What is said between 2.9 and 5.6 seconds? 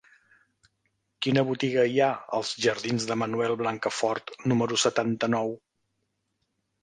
de Manuel Blancafort número setanta-nou?